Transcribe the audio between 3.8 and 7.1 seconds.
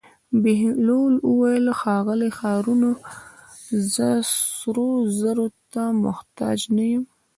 زه سرو زرو ته محتاج نه یم.